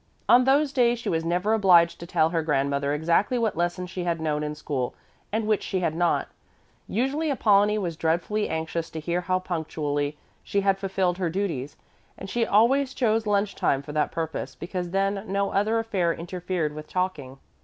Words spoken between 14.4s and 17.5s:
because then no other affair interfered with talking.